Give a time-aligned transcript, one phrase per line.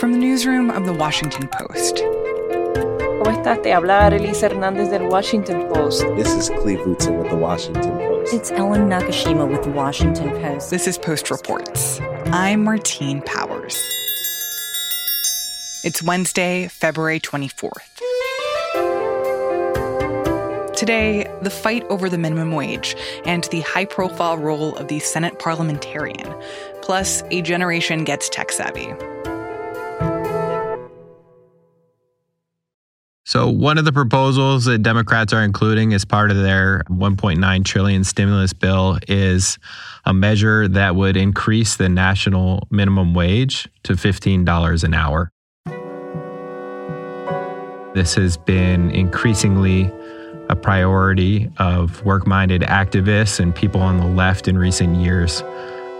[0.00, 1.96] From the newsroom of The Washington Post.
[1.96, 3.62] ¿Cómo estás?
[3.62, 6.06] Te habla Arelis Hernández del Washington Post.
[6.16, 8.32] This is Cleve Wootson with The Washington Post.
[8.32, 10.70] It's Ellen Nakashima with The Washington Post.
[10.70, 12.00] This is Post Reports.
[12.32, 13.76] I'm Martine Powers.
[15.84, 18.00] It's Wednesday, February 24th.
[20.74, 22.96] Today, the fight over the minimum wage
[23.26, 26.34] and the high profile role of the Senate parliamentarian,
[26.80, 28.94] plus a generation gets tech savvy.
[33.30, 38.02] So, one of the proposals that Democrats are including as part of their 1.9 trillion
[38.02, 39.56] stimulus bill is
[40.04, 45.30] a measure that would increase the national minimum wage to $15 an hour.
[47.94, 49.92] This has been increasingly
[50.48, 55.44] a priority of work minded activists and people on the left in recent years.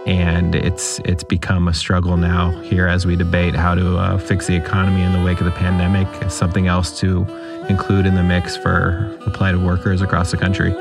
[0.05, 4.47] And it's, it's become a struggle now here as we debate how to uh, fix
[4.47, 7.23] the economy in the wake of the pandemic, It's something else to
[7.69, 10.71] include in the mix for the plight of workers across the country.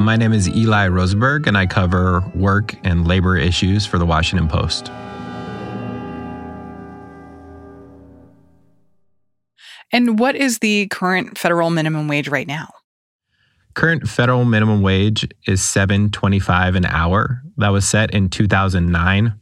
[0.00, 4.48] My name is Eli Rosenberg, and I cover work and labor issues for the Washington
[4.48, 4.90] Post.
[9.92, 12.68] And what is the current federal minimum wage right now?
[13.74, 17.42] Current federal minimum wage is 7.25 an hour.
[17.56, 19.38] That was set in 2009.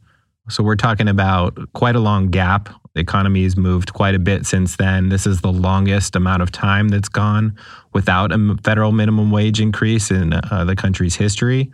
[0.49, 2.69] So we're talking about quite a long gap.
[2.95, 5.09] The economy has moved quite a bit since then.
[5.09, 7.57] This is the longest amount of time that's gone
[7.93, 11.71] without a federal minimum wage increase in uh, the country's history.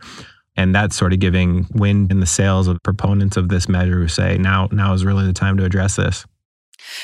[0.56, 4.10] And that's sort of giving wind in the sails of proponents of this measure who
[4.10, 6.26] say now now is really the time to address this.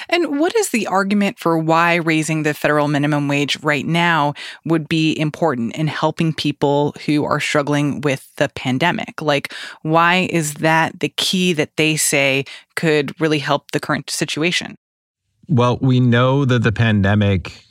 [0.09, 4.33] And what is the argument for why raising the federal minimum wage right now
[4.65, 9.21] would be important in helping people who are struggling with the pandemic?
[9.21, 14.75] Like, why is that the key that they say could really help the current situation?
[15.47, 17.65] Well, we know that the pandemic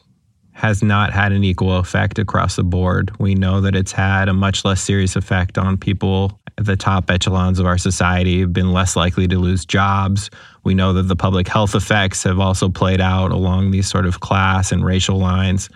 [0.53, 3.11] has not had an equal effect across the board.
[3.19, 7.11] We know that it's had a much less serious effect on people at the top
[7.11, 10.31] echelons of our society, have been less likely to lose jobs.
[10.65, 14.21] We know that the public health effects have also played out along these sort of
[14.21, 15.69] class and racial lines.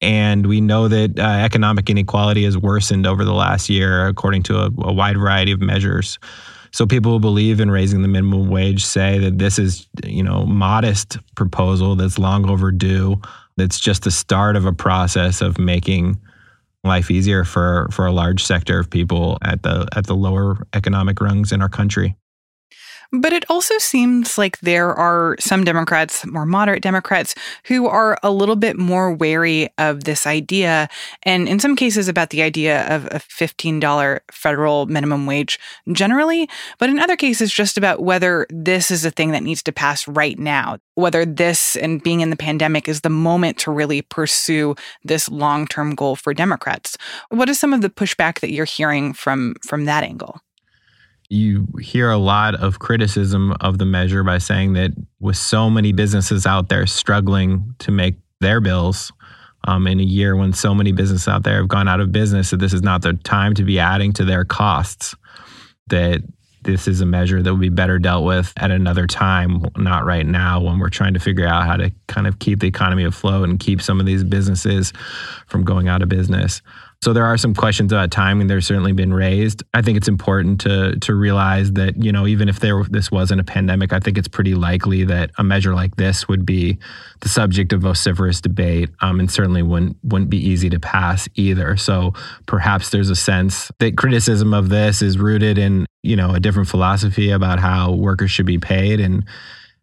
[0.00, 4.58] And we know that uh, economic inequality has worsened over the last year, according to
[4.58, 6.18] a, a wide variety of measures.
[6.72, 10.46] So people who believe in raising the minimum wage say that this is, you know,
[10.46, 13.20] modest proposal that's long overdue.
[13.56, 16.18] That's just the start of a process of making
[16.84, 21.20] life easier for for a large sector of people at the at the lower economic
[21.20, 22.16] rungs in our country.
[23.12, 27.34] But it also seems like there are some Democrats, more moderate Democrats,
[27.64, 30.88] who are a little bit more wary of this idea.
[31.24, 35.58] And in some cases, about the idea of a $15 federal minimum wage
[35.90, 36.48] generally.
[36.78, 40.06] But in other cases, just about whether this is a thing that needs to pass
[40.06, 44.76] right now, whether this and being in the pandemic is the moment to really pursue
[45.02, 46.96] this long term goal for Democrats.
[47.30, 50.40] What is some of the pushback that you're hearing from, from that angle?
[51.30, 55.92] You hear a lot of criticism of the measure by saying that with so many
[55.92, 59.12] businesses out there struggling to make their bills
[59.64, 62.50] um, in a year when so many businesses out there have gone out of business,
[62.50, 65.14] that this is not the time to be adding to their costs.
[65.86, 66.22] That
[66.62, 70.26] this is a measure that would be better dealt with at another time, not right
[70.26, 73.48] now when we're trying to figure out how to kind of keep the economy afloat
[73.48, 74.92] and keep some of these businesses
[75.46, 76.60] from going out of business.
[77.02, 78.48] So there are some questions about timing.
[78.48, 79.62] There's certainly been raised.
[79.72, 83.40] I think it's important to to realize that you know even if there this wasn't
[83.40, 86.78] a pandemic, I think it's pretty likely that a measure like this would be
[87.20, 91.74] the subject of vociferous debate, um, and certainly wouldn't wouldn't be easy to pass either.
[91.78, 92.12] So
[92.44, 96.68] perhaps there's a sense that criticism of this is rooted in you know a different
[96.68, 99.24] philosophy about how workers should be paid and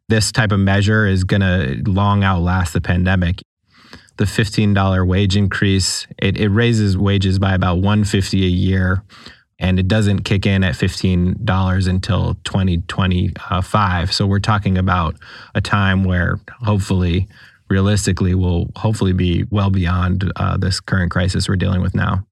[0.09, 3.41] this type of measure is going to long outlast the pandemic
[4.17, 6.07] the $15 wage increase.
[6.17, 9.03] It, it raises wages by about 150 a year
[9.59, 14.13] and it doesn't kick in at $15 until 2025.
[14.13, 15.15] So we're talking about
[15.55, 17.27] a time where hopefully,
[17.69, 22.25] realistically, we'll hopefully be well beyond uh, this current crisis we're dealing with now.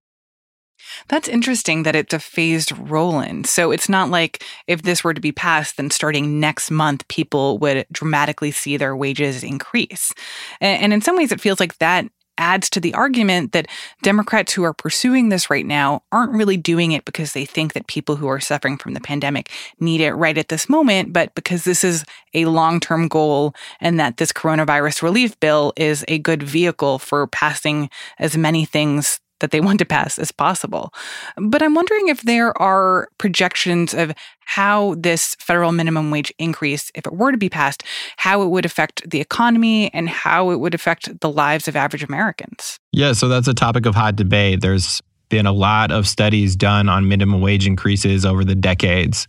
[1.08, 3.44] That's interesting that it's a phased roll in.
[3.44, 7.58] So it's not like if this were to be passed, then starting next month, people
[7.60, 10.14] would dramatically see their wages increase.
[10.62, 12.08] And in some ways, it feels like that
[12.38, 13.68] adds to the argument that
[14.04, 17.88] Democrats who are pursuing this right now aren't really doing it because they think that
[17.88, 19.50] people who are suffering from the pandemic
[19.80, 22.04] need it right at this moment, but because this is
[22.34, 27.28] a long term goal and that this coronavirus relief bill is a good vehicle for
[27.28, 27.90] passing
[28.20, 30.94] as many things that they want to pass as possible.
[31.38, 34.14] But I'm wondering if there are projections of
[34.46, 37.84] how this federal minimum wage increase, if it were to be passed,
[38.18, 42.04] how it would affect the economy and how it would affect the lives of average
[42.04, 42.80] Americans.
[42.92, 44.62] Yeah, so that's a topic of hot debate.
[44.62, 49.28] There's been a lot of studies done on minimum wage increases over the decades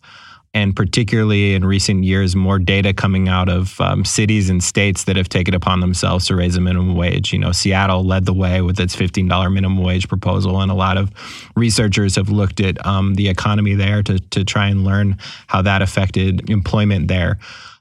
[0.57, 5.15] and particularly in recent years, more data coming out of um, cities and states that
[5.15, 7.31] have taken upon themselves to raise the minimum wage.
[7.31, 10.97] You know, Seattle led the way with its $15 minimum wage proposal, and a lot
[10.97, 11.11] of
[11.57, 15.83] researchers have looked at um, the economy there to, to try and learn how that
[15.83, 17.39] affected employment there.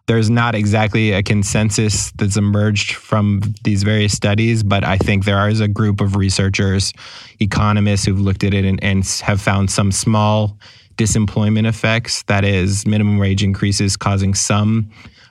[0.07, 5.48] There's not exactly a consensus that's emerged from these various studies, but I think there
[5.48, 6.92] is a group of researchers,
[7.39, 10.57] economists who've looked at it and, and have found some small
[10.97, 14.89] disemployment effects, that is, minimum wage increases causing some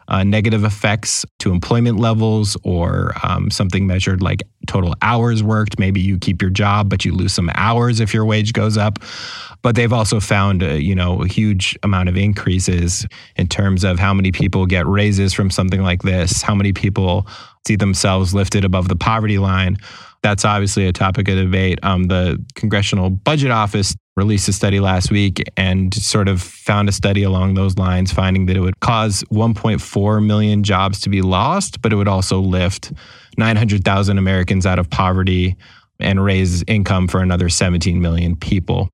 [0.09, 5.79] uh, negative effects to employment levels or um, something measured like total hours worked.
[5.79, 8.99] Maybe you keep your job, but you lose some hours if your wage goes up.
[9.63, 13.07] But they've also found, uh, you know, a huge amount of increases
[13.37, 17.27] in terms of how many people get raises from something like this, how many people
[17.67, 19.79] see themselves lifted above the poverty line.
[20.23, 21.79] That's obviously a topic of debate.
[21.83, 26.93] Um, the Congressional Budget Office released a study last week and sort of found a
[26.93, 31.83] study along those lines, finding that it would cause 1.4 million jobs to be lost,
[31.83, 32.93] but it would also lift
[33.37, 35.57] 900,000 Americans out of poverty
[35.99, 38.89] and raise income for another 17 million people.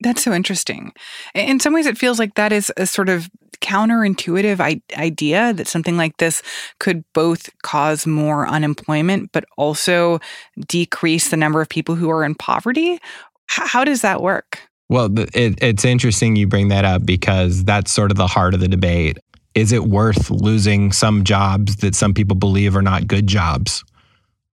[0.00, 0.92] That's so interesting.
[1.34, 3.30] In some ways, it feels like that is a sort of
[3.62, 6.42] counterintuitive I- idea that something like this
[6.78, 10.20] could both cause more unemployment, but also
[10.68, 12.98] decrease the number of people who are in poverty.
[13.46, 14.60] How does that work?
[14.88, 18.60] Well, it, it's interesting you bring that up because that's sort of the heart of
[18.60, 19.18] the debate.
[19.54, 23.84] Is it worth losing some jobs that some people believe are not good jobs?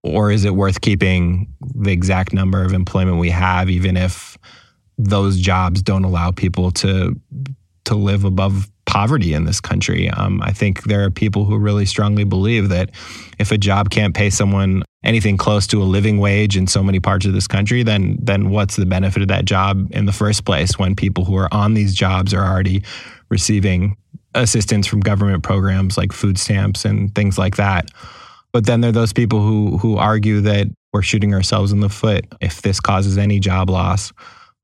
[0.02, 4.36] Or is it worth keeping the exact number of employment we have, even if
[4.98, 7.18] those jobs don't allow people to
[7.84, 10.08] to live above poverty in this country.
[10.10, 12.90] Um, I think there are people who really strongly believe that
[13.40, 17.00] if a job can't pay someone anything close to a living wage in so many
[17.00, 20.44] parts of this country, then then what's the benefit of that job in the first
[20.44, 22.84] place when people who are on these jobs are already
[23.30, 23.96] receiving
[24.36, 27.90] assistance from government programs like food stamps and things like that.
[28.52, 31.88] But then there are those people who who argue that we're shooting ourselves in the
[31.88, 34.12] foot if this causes any job loss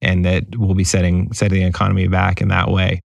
[0.01, 3.01] and that we'll be setting setting the economy back in that way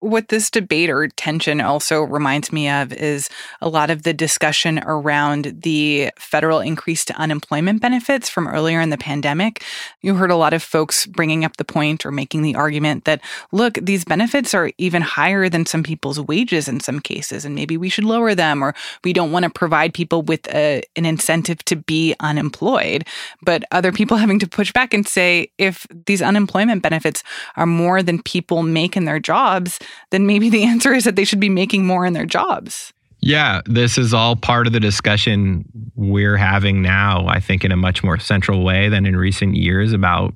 [0.00, 3.28] what this debate or tension also reminds me of is
[3.60, 8.90] a lot of the discussion around the federal increase to unemployment benefits from earlier in
[8.90, 9.64] the pandemic.
[10.00, 13.20] You heard a lot of folks bringing up the point or making the argument that,
[13.50, 17.76] look, these benefits are even higher than some people's wages in some cases, and maybe
[17.76, 21.64] we should lower them, or we don't want to provide people with a, an incentive
[21.64, 23.04] to be unemployed.
[23.42, 27.24] But other people having to push back and say, if these unemployment benefits
[27.56, 29.80] are more than people make in their jobs,
[30.10, 32.92] then maybe the answer is that they should be making more in their jobs.
[33.20, 35.64] Yeah, this is all part of the discussion
[35.96, 39.92] we're having now, I think, in a much more central way than in recent years
[39.92, 40.34] about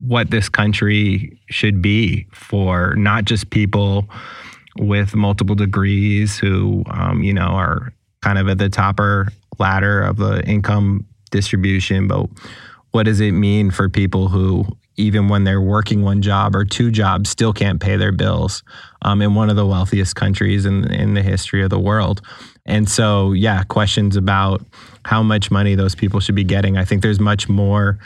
[0.00, 4.08] what this country should be for not just people
[4.78, 7.92] with multiple degrees who, um, you know, are
[8.22, 9.28] kind of at the topper
[9.58, 12.28] ladder of the income distribution, but
[12.90, 14.66] what does it mean for people who
[14.98, 18.64] even when they're working one job or two jobs, still can't pay their bills
[19.02, 22.20] um, in one of the wealthiest countries in, in the history of the world.
[22.66, 24.60] And so, yeah, questions about
[25.04, 26.76] how much money those people should be getting.
[26.76, 27.98] I think there's much more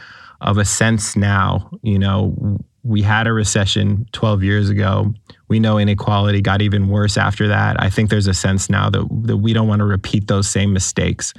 [0.42, 1.70] of a sense now.
[1.82, 5.14] You know, we had a recession 12 years ago.
[5.48, 7.80] We know inequality got even worse after that.
[7.80, 10.74] I think there's a sense now that, that we don't want to repeat those same
[10.74, 11.32] mistakes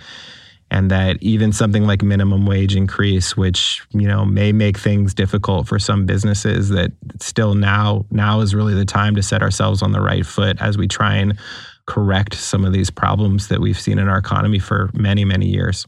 [0.74, 5.68] and that even something like minimum wage increase which you know may make things difficult
[5.68, 9.92] for some businesses that still now now is really the time to set ourselves on
[9.92, 11.38] the right foot as we try and
[11.86, 15.86] correct some of these problems that we've seen in our economy for many many years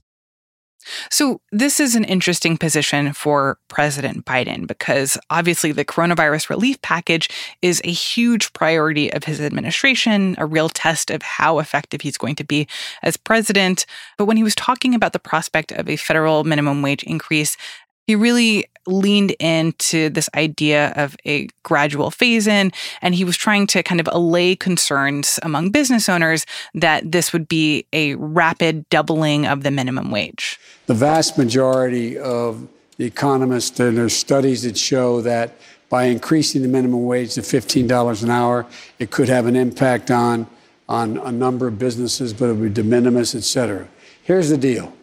[1.10, 7.30] so, this is an interesting position for President Biden because obviously the coronavirus relief package
[7.62, 12.36] is a huge priority of his administration, a real test of how effective he's going
[12.36, 12.68] to be
[13.04, 13.86] as president.
[14.18, 17.58] But when he was talking about the prospect of a federal minimum wage increase,
[18.08, 22.72] he really leaned into this idea of a gradual phase in,
[23.02, 27.48] and he was trying to kind of allay concerns among business owners that this would
[27.48, 30.60] be a rapid doubling of the minimum wage.
[30.86, 35.56] The vast majority of the economists, and there's studies that show that
[35.90, 38.66] by increasing the minimum wage to $15 an hour,
[39.00, 40.48] it could have an impact on,
[40.88, 43.88] on a number of businesses, but it would be de minimis, et cetera.
[44.24, 44.94] Here's the deal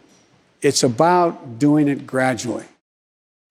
[0.61, 2.65] It's about doing it gradually.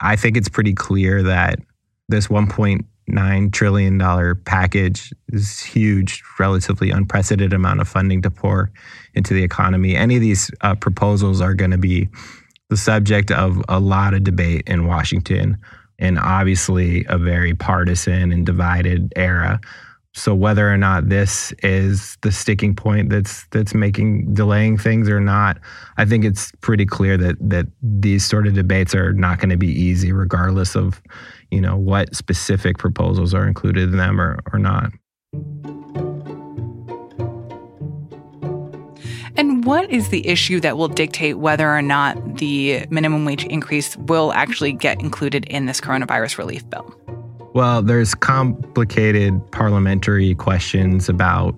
[0.02, 1.61] I think it's pretty clear that
[2.09, 8.71] this 1.9 trillion dollar package is huge, relatively unprecedented amount of funding to pour
[9.14, 9.97] into the economy.
[9.97, 12.09] Any of these uh, proposals are going to be
[12.68, 15.59] the subject of a lot of debate in Washington
[15.99, 19.61] and obviously a very partisan and divided era.
[20.14, 25.21] So whether or not this is the sticking point that's that's making delaying things or
[25.21, 25.59] not,
[25.97, 29.57] I think it's pretty clear that that these sort of debates are not going to
[29.57, 31.00] be easy, regardless of
[31.50, 34.92] you know what specific proposals are included in them or, or not.
[39.35, 43.97] And what is the issue that will dictate whether or not the minimum wage increase
[43.97, 46.95] will actually get included in this coronavirus relief bill?
[47.54, 51.54] Well, there's complicated parliamentary questions about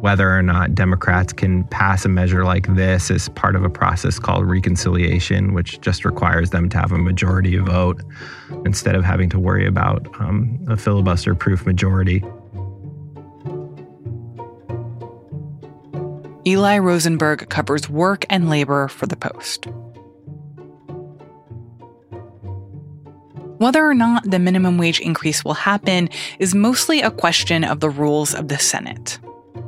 [0.00, 4.18] whether or not Democrats can pass a measure like this as part of a process
[4.18, 8.02] called reconciliation, which just requires them to have a majority vote
[8.64, 12.22] instead of having to worry about um, a filibuster proof majority.
[16.46, 19.66] Eli Rosenberg covers work and labor for the Post.
[23.64, 27.88] Whether or not the minimum wage increase will happen is mostly a question of the
[27.88, 29.18] rules of the Senate.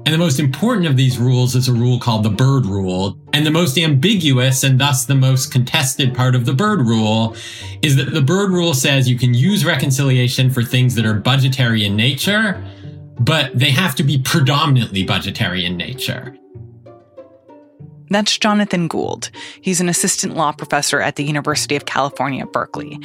[0.05, 3.19] And the most important of these rules is a rule called the Byrd Rule.
[3.33, 7.35] And the most ambiguous and thus the most contested part of the Byrd Rule
[7.81, 11.87] is that the Byrd Rule says you can use reconciliation for things that are budgetary
[11.87, 12.63] in nature,
[13.19, 16.37] but they have to be predominantly budgetary in nature.
[18.11, 19.31] That's Jonathan Gould.
[19.61, 23.01] He's an assistant law professor at the University of California, Berkeley.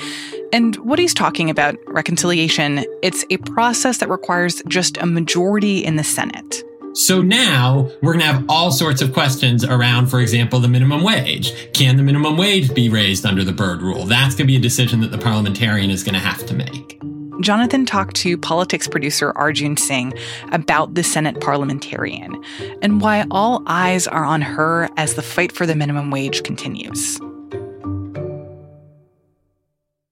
[0.53, 5.96] And what he's talking about, reconciliation, it's a process that requires just a majority in
[5.96, 6.63] the Senate.
[6.93, 11.03] So now we're going to have all sorts of questions around, for example, the minimum
[11.03, 11.72] wage.
[11.74, 14.05] Can the minimum wage be raised under the Byrd rule?
[14.05, 17.00] That's going to be a decision that the parliamentarian is going to have to make.
[17.42, 20.14] Jonathan talked to politics producer Arjun Singh
[20.52, 22.42] about the Senate parliamentarian
[22.82, 27.20] and why all eyes are on her as the fight for the minimum wage continues.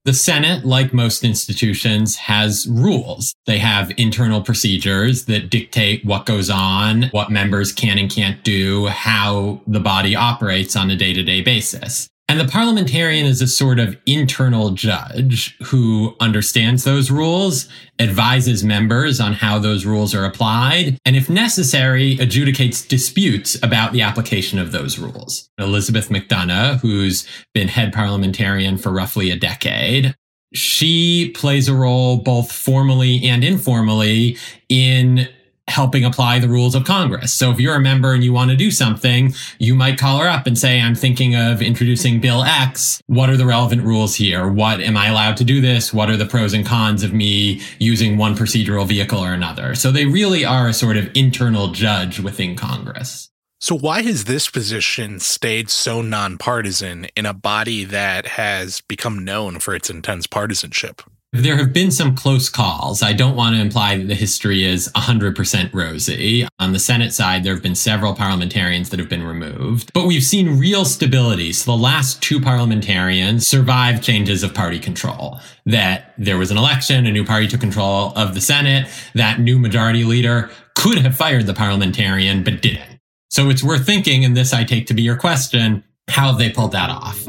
[0.06, 3.36] The Senate, like most institutions, has rules.
[3.46, 8.88] They have internal procedures that dictate what goes on, what members can and can't do,
[8.88, 12.10] how the body operates on a day to day basis.
[12.30, 17.68] And the parliamentarian is a sort of internal judge who understands those rules,
[17.98, 24.04] advises members on how those rules are applied, and if necessary, adjudicates disputes about the
[24.04, 25.50] application of those rules.
[25.58, 30.14] Elizabeth MacDonough, who's been head parliamentarian for roughly a decade,
[30.54, 34.38] she plays a role both formally and informally
[34.70, 35.28] in
[35.70, 37.34] helping apply the rules of Congress.
[37.34, 40.28] So if you're a member and you want to do something, you might call her
[40.28, 43.02] up and say, I'm thinking of introducing Bill X.
[43.08, 44.48] What are the relevant rules here?
[44.48, 45.94] What am I allowed to do this?
[45.94, 49.76] What are the pros and cons of me using one procedural vehicle or another?
[49.76, 53.30] So they really are a sort of internal judge within Congress.
[53.62, 59.60] So, why has this position stayed so nonpartisan in a body that has become known
[59.60, 61.02] for its intense partisanship?
[61.32, 63.04] There have been some close calls.
[63.04, 66.48] I don't want to imply that the history is 100% rosy.
[66.58, 70.24] On the Senate side, there have been several parliamentarians that have been removed, but we've
[70.24, 71.54] seen real stability.
[71.54, 75.40] So the last two parliamentarians survived changes of party control.
[75.68, 79.60] That there was an election, a new party took control of the Senate, that new
[79.60, 83.00] majority leader could have fired the parliamentarian, but didn't.
[83.30, 86.50] So it's worth thinking, and this I take to be your question, how have they
[86.50, 87.24] pulled that off?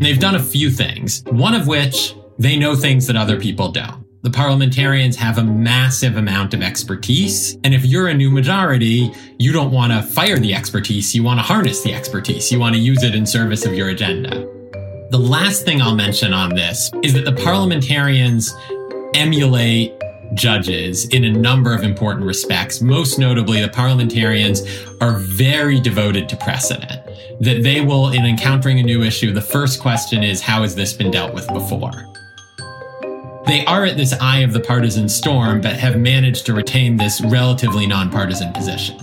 [0.00, 4.04] They've done a few things, one of which they know things that other people don't.
[4.22, 7.56] The parliamentarians have a massive amount of expertise.
[7.62, 11.14] And if you're a new majority, you don't want to fire the expertise.
[11.14, 12.50] You want to harness the expertise.
[12.50, 14.48] You want to use it in service of your agenda.
[15.10, 18.52] The last thing I'll mention on this is that the parliamentarians
[19.14, 19.92] emulate
[20.34, 22.80] judges in a number of important respects.
[22.80, 24.62] Most notably, the parliamentarians
[25.00, 27.04] are very devoted to precedent.
[27.40, 30.92] That they will, in encountering a new issue, the first question is, how has this
[30.92, 32.11] been dealt with before?
[33.46, 37.20] They are at this eye of the partisan storm, but have managed to retain this
[37.20, 38.98] relatively nonpartisan position.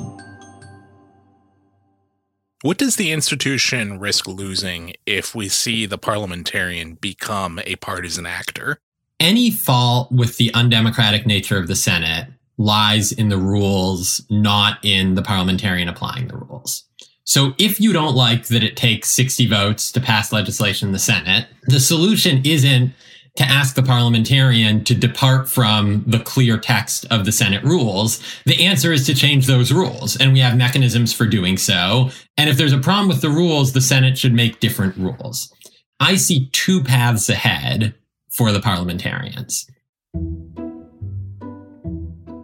[2.61, 8.79] What does the institution risk losing if we see the parliamentarian become a partisan actor?
[9.19, 12.27] Any fault with the undemocratic nature of the Senate
[12.57, 16.85] lies in the rules, not in the parliamentarian applying the rules.
[17.23, 20.99] So if you don't like that it takes 60 votes to pass legislation in the
[20.99, 22.91] Senate, the solution isn't
[23.39, 28.65] to ask the parliamentarian to depart from the clear text of the Senate rules, the
[28.65, 30.17] answer is to change those rules.
[30.17, 32.09] And we have mechanisms for doing so.
[32.35, 35.53] And if there's a problem with the rules, the Senate should make different rules.
[36.01, 37.95] I see two paths ahead
[38.29, 39.65] for the parliamentarians.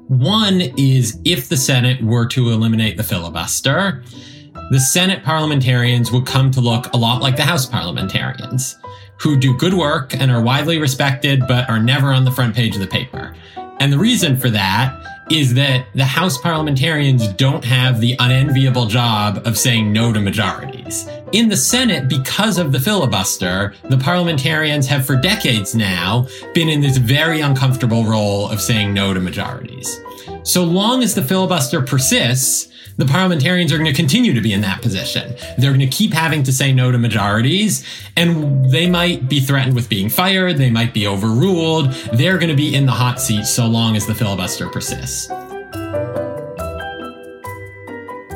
[0.08, 4.02] One is if the Senate were to eliminate the filibuster,
[4.72, 8.78] the Senate parliamentarians would come to look a lot like the House parliamentarians,
[9.18, 12.76] who do good work and are widely respected but are never on the front page
[12.76, 13.36] of the paper.
[13.80, 19.42] And the reason for that is that the House parliamentarians don't have the unenviable job
[19.46, 21.08] of saying no to majorities.
[21.32, 26.80] In the Senate, because of the filibuster, the parliamentarians have for decades now been in
[26.80, 30.00] this very uncomfortable role of saying no to majorities.
[30.46, 34.62] So long as the filibuster persists, the parliamentarians are going to continue to be in
[34.62, 35.36] that position.
[35.58, 37.84] They're going to keep having to say no to majorities,
[38.16, 40.58] and they might be threatened with being fired.
[40.58, 41.92] They might be overruled.
[42.14, 45.28] They're going to be in the hot seat so long as the filibuster persists.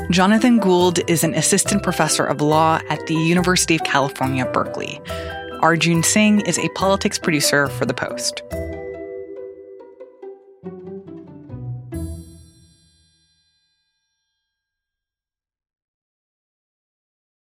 [0.10, 5.00] Jonathan Gould is an assistant professor of law at the University of California, Berkeley.
[5.62, 8.42] Arjun Singh is a politics producer for The Post.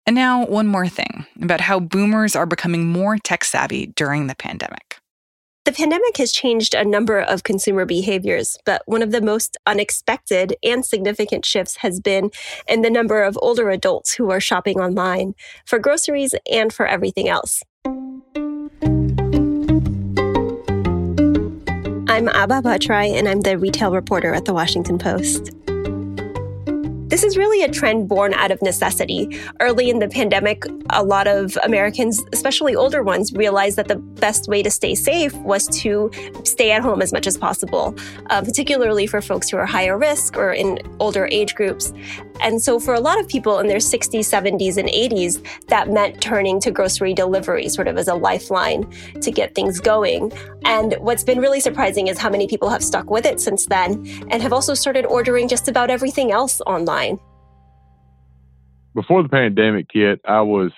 [0.08, 4.34] And now, one more thing about how boomers are becoming more tech savvy during the
[4.34, 4.96] pandemic.
[5.66, 10.56] The pandemic has changed a number of consumer behaviors, but one of the most unexpected
[10.62, 12.30] and significant shifts has been
[12.66, 15.34] in the number of older adults who are shopping online
[15.66, 17.62] for groceries and for everything else.
[22.08, 25.50] I'm Abha Bhattarai, and I'm the retail reporter at the Washington Post.
[27.08, 29.40] This is really a trend born out of necessity.
[29.60, 34.46] Early in the pandemic, a lot of Americans, especially older ones, realized that the best
[34.46, 36.10] way to stay safe was to
[36.44, 37.94] stay at home as much as possible,
[38.28, 41.94] uh, particularly for folks who are higher risk or in older age groups.
[42.40, 46.20] And so, for a lot of people in their 60s, 70s, and 80s, that meant
[46.20, 48.90] turning to grocery delivery sort of as a lifeline
[49.20, 50.32] to get things going.
[50.64, 54.06] And what's been really surprising is how many people have stuck with it since then
[54.30, 57.18] and have also started ordering just about everything else online.
[58.94, 60.72] Before the pandemic hit, I was,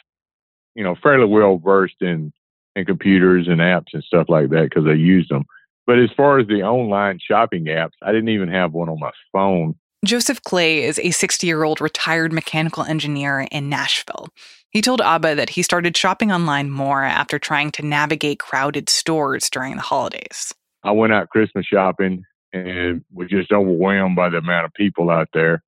[0.75, 2.33] you know, fairly well versed in,
[2.77, 5.45] in computers and apps and stuff like that because I used them.
[5.87, 9.11] But as far as the online shopping apps, I didn't even have one on my
[9.33, 9.75] phone.
[10.05, 14.29] Joseph Clay is a 60 year old retired mechanical engineer in Nashville.
[14.71, 19.51] He told Abha that he started shopping online more after trying to navigate crowded stores
[19.51, 20.55] during the holidays.
[20.83, 25.29] I went out Christmas shopping and was just overwhelmed by the amount of people out
[25.35, 25.63] there.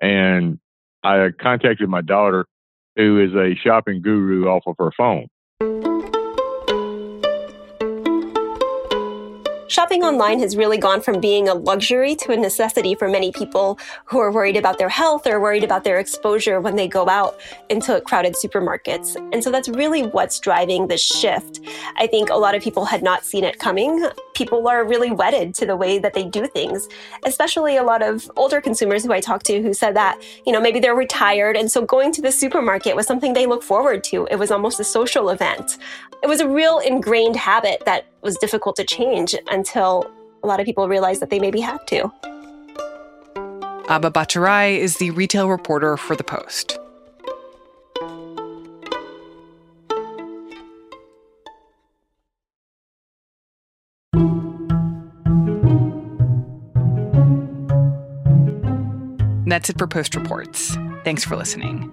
[0.00, 0.58] And
[1.02, 2.46] I contacted my daughter,
[2.96, 5.26] who is a shopping guru off of her phone.
[9.68, 10.14] Shopping mm-hmm.
[10.14, 14.18] online has really gone from being a luxury to a necessity for many people who
[14.20, 18.00] are worried about their health or worried about their exposure when they go out into
[18.02, 19.16] crowded supermarkets.
[19.32, 21.60] And so that's really what's driving the shift.
[21.96, 24.06] I think a lot of people had not seen it coming.
[24.34, 26.88] People are really wedded to the way that they do things,
[27.24, 30.60] especially a lot of older consumers who I talked to who said that, you know,
[30.60, 31.56] maybe they're retired.
[31.56, 34.28] And so going to the supermarket was something they look forward to.
[34.30, 35.78] It was almost a social event.
[36.22, 40.10] It was a real ingrained habit that was difficult to change until
[40.42, 42.10] a lot of people realized that they maybe had to.
[43.86, 46.78] Abha Bhattarai is the retail reporter for The Post.
[59.46, 60.76] That's it for Post Reports.
[61.06, 61.88] Thanks for listening.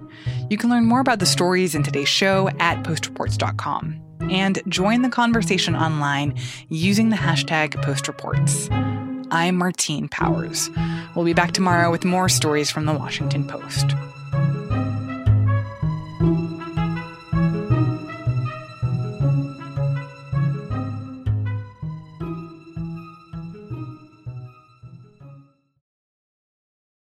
[0.50, 5.10] You can learn more about the stories in today's show at postreports.com and join the
[5.10, 6.34] conversation online
[6.70, 8.72] using the hashtag postreports.
[9.30, 10.72] I'm Martine Powers.
[11.14, 13.94] We'll be back tomorrow with more stories from the Washington Post.